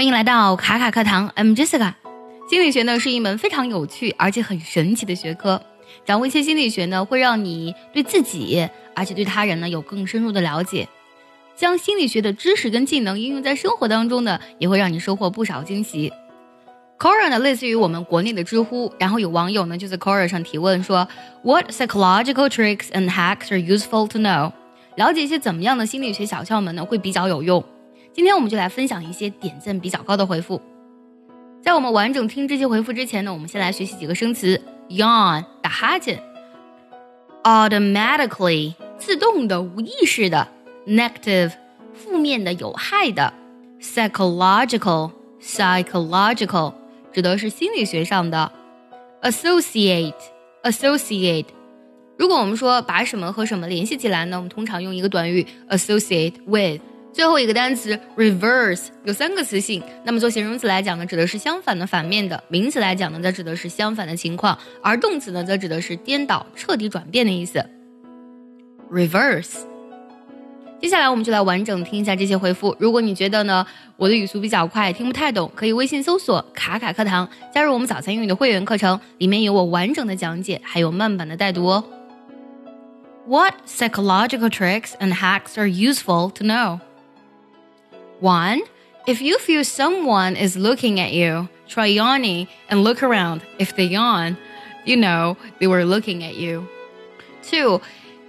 [0.00, 1.92] 欢迎来到卡卡课堂，I'm Jessica。
[2.48, 5.60] 心理学呢是一门非常有趣而且很神奇的学科。
[6.06, 8.66] 掌握一些心理学呢，会让你对自己，
[8.96, 10.88] 而且对他人呢有更深入的了解。
[11.54, 16.10] 将心理学的知识跟技能应用在生活当中呢，也会让你收获不少惊喜。
[16.98, 21.06] Quora 呢类似于我们国内的知乎，然后有网友呢就在 Quora 上提问说
[21.42, 24.52] ，What psychological tricks and hacks are useful to know？
[24.96, 27.62] 了解一些怎么样的心理学小窍门呢会比较有用。
[28.12, 30.60] 今天我们就来分享一些点赞比较高的回复。
[31.62, 34.60] 在我们完整听这些回复之前呢，我们先来学习几个生词。
[34.88, 36.20] ：yawn 打哈欠。
[37.44, 40.48] ；automatically 自动的、无意识的。
[40.88, 41.52] ；negative
[41.94, 43.32] 负面的、有害的。
[43.80, 46.74] ；psychological psychological
[47.12, 48.50] 指的是心理学上的。
[49.22, 50.14] ；associate
[50.64, 51.46] associate
[52.18, 56.80] 如果我们说把什么和什么联系起来呢，我们通常用一个短语 associate with。
[57.12, 67.64] 最后一个单词 reverse 有三个词性，那么做形容词来讲呢，指的是相反的、反面的；名词来讲呢，则指的是相反的情况；而动词呢，则指的是颠倒、彻底转变的意思。
[68.92, 69.58] reverse。
[70.80, 72.74] 接下来我们就来完整听一下这些回复。
[72.78, 81.84] 如果你觉得呢，我的语速比较快，听不太懂，可以微信搜索“卡卡课堂”，加入我们早餐英语的会员课程，里面有我完整的讲解，还有慢版的带读哦。
[83.26, 86.80] What psychological tricks and hacks are useful to know?
[88.20, 88.60] One,
[89.06, 93.42] if you feel someone is looking at you, try yawning and look around.
[93.58, 94.36] If they yawn,
[94.84, 96.68] you know they were looking at you.
[97.42, 97.80] Two,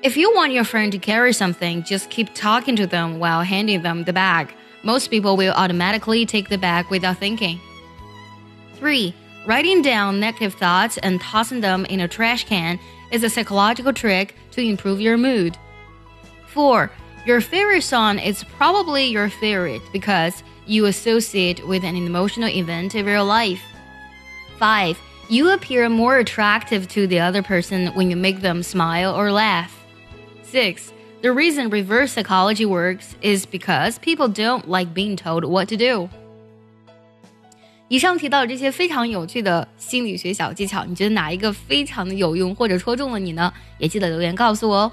[0.02, 3.81] if you want your friend to carry something, just keep talking to them while handing
[3.81, 4.53] them the bag.
[4.81, 7.59] Most people will automatically take the bag without thinking.
[8.76, 9.14] 3.
[9.45, 12.80] Writing down negative thoughts and tossing them in a trash can
[13.11, 15.58] is a psychological trick to improve your mood.
[16.48, 16.89] 4.
[17.27, 23.06] Your favorite song is probably your favorite because you associate with an emotional event of
[23.06, 23.61] your life.
[24.58, 24.97] 5.
[25.28, 29.73] You appear more attractive to the other person when you make them smile or laugh.
[30.45, 30.92] 6.
[31.23, 36.08] The reason reverse psychology works is because people don't like being told what to do.
[37.89, 43.52] 以上提到这些非常有趣的心理学小技巧，你觉得哪一个非常的有用或者戳中了你呢？
[43.79, 44.92] 也记得留言告诉我哦。